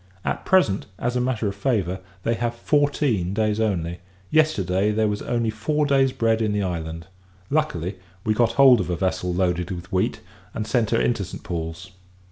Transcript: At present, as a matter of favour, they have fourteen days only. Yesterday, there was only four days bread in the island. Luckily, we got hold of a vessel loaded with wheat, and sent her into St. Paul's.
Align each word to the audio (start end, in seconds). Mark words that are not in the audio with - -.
At 0.25 0.45
present, 0.47 0.87
as 0.97 1.15
a 1.15 1.21
matter 1.21 1.47
of 1.47 1.53
favour, 1.53 1.99
they 2.23 2.33
have 2.33 2.55
fourteen 2.55 3.35
days 3.35 3.59
only. 3.59 3.99
Yesterday, 4.31 4.89
there 4.89 5.07
was 5.07 5.21
only 5.21 5.51
four 5.51 5.85
days 5.85 6.11
bread 6.11 6.41
in 6.41 6.53
the 6.53 6.63
island. 6.63 7.05
Luckily, 7.51 7.97
we 8.23 8.33
got 8.33 8.53
hold 8.53 8.81
of 8.81 8.89
a 8.89 8.95
vessel 8.95 9.31
loaded 9.31 9.69
with 9.69 9.91
wheat, 9.91 10.21
and 10.55 10.65
sent 10.65 10.89
her 10.89 10.99
into 10.99 11.23
St. 11.23 11.43
Paul's. 11.43 11.91